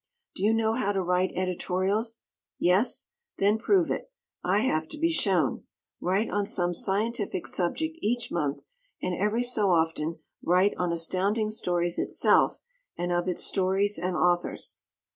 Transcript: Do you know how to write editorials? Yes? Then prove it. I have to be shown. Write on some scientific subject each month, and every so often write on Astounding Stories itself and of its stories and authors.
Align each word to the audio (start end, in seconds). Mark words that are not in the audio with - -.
Do 0.33 0.41
you 0.41 0.51
know 0.51 0.73
how 0.73 0.93
to 0.93 1.03
write 1.03 1.31
editorials? 1.35 2.21
Yes? 2.57 3.11
Then 3.37 3.59
prove 3.59 3.91
it. 3.91 4.11
I 4.43 4.61
have 4.61 4.87
to 4.87 4.97
be 4.97 5.11
shown. 5.11 5.65
Write 5.99 6.27
on 6.27 6.47
some 6.47 6.73
scientific 6.73 7.45
subject 7.45 7.99
each 8.01 8.31
month, 8.31 8.61
and 8.99 9.13
every 9.13 9.43
so 9.43 9.69
often 9.69 10.17
write 10.43 10.73
on 10.75 10.91
Astounding 10.91 11.51
Stories 11.51 11.99
itself 11.99 12.61
and 12.97 13.11
of 13.11 13.27
its 13.27 13.43
stories 13.43 13.99
and 13.99 14.15
authors. 14.15 14.79